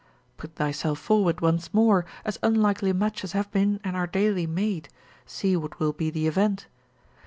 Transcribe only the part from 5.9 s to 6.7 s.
be the event.